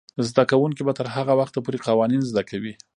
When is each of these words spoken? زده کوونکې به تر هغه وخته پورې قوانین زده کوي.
زده 0.29 0.43
کوونکې 0.51 0.81
به 0.87 0.93
تر 0.99 1.07
هغه 1.15 1.33
وخته 1.39 1.59
پورې 1.65 1.83
قوانین 1.87 2.21
زده 2.29 2.43
کوي. 2.49 2.73